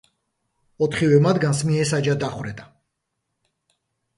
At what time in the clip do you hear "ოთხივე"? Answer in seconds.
0.85-1.19